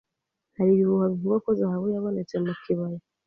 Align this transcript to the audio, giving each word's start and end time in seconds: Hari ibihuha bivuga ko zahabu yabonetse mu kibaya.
Hari 0.55 0.69
ibihuha 0.73 1.05
bivuga 1.13 1.37
ko 1.45 1.49
zahabu 1.59 1.85
yabonetse 1.95 2.35
mu 2.43 2.53
kibaya. 2.61 2.99